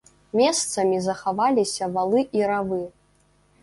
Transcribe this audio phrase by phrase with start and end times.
[0.39, 2.85] Месцамі захаваліся валы і равы.